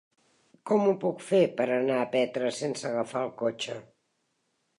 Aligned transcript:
Com 0.69 0.87
ho 0.91 0.95
puc 1.03 1.21
fer 1.25 1.41
per 1.59 1.67
anar 1.75 1.99
a 1.99 2.07
Petra 2.15 2.49
sense 2.61 2.89
agafar 2.93 3.23
el 3.27 3.31
cotxe? 3.45 3.79